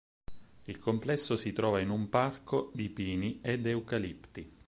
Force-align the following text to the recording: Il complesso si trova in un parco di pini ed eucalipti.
Il 0.65 0.79
complesso 0.79 1.37
si 1.37 1.53
trova 1.53 1.79
in 1.79 1.91
un 1.91 2.09
parco 2.09 2.71
di 2.73 2.89
pini 2.89 3.39
ed 3.39 3.67
eucalipti. 3.67 4.51